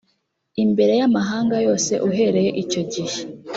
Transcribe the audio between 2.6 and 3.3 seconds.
icyo gihe